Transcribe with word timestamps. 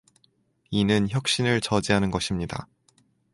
이는 0.71 1.09
혁신을 1.11 1.61
저지하는 1.61 2.09
것입니다. 2.09 2.67